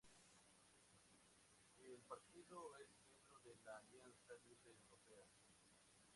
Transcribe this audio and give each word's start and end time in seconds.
El 1.77 1.99
partido 2.09 2.75
es 2.77 2.89
miembro 3.05 3.37
de 3.45 3.53
la 3.63 3.77
Alianza 3.77 4.33
Libre 4.47 4.71
Europea. 4.71 5.27